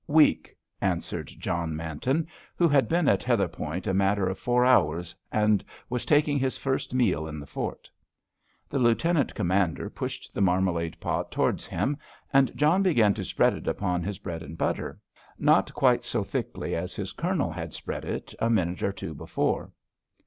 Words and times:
"Weak," 0.07 0.57
answered 0.81 1.27
John 1.27 1.75
Manton, 1.75 2.25
who 2.55 2.67
had 2.67 2.87
been 2.87 3.07
at 3.07 3.21
Heatherpoint 3.23 3.85
a 3.85 3.93
matter 3.93 4.27
of 4.27 4.39
four 4.39 4.65
hours, 4.65 5.15
and 5.31 5.63
was 5.91 6.07
taking 6.07 6.39
his 6.39 6.57
first 6.57 6.91
meal 6.91 7.27
in 7.27 7.39
the 7.39 7.45
fort. 7.45 7.87
The 8.67 8.79
Lieutenant 8.79 9.35
Commander 9.35 9.91
pushed 9.91 10.33
the 10.33 10.41
marmalade 10.41 10.99
pot 10.99 11.31
towards 11.31 11.67
him, 11.67 11.97
and 12.33 12.51
John 12.57 12.81
began 12.81 13.13
to 13.13 13.23
spread 13.23 13.53
it 13.53 13.67
upon 13.67 14.01
his 14.01 14.17
bread 14.17 14.41
and 14.41 14.57
butter, 14.57 14.99
not 15.37 15.71
quite 15.75 16.03
so 16.03 16.23
thickly 16.23 16.75
as 16.75 16.95
his 16.95 17.13
Colonel 17.13 17.51
had 17.51 17.71
spread 17.71 18.03
it 18.03 18.33
a 18.39 18.49
minute 18.49 18.81
or 18.81 18.91
two 18.91 19.13
before. 19.13 19.71